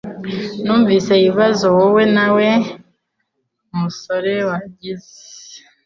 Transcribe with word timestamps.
Numvise 0.63 1.11
ibibazo 1.21 1.65
wowe 1.75 2.03
na 2.15 2.25
Wa 2.35 2.53
musore 3.79 4.33
wagize 4.49 5.11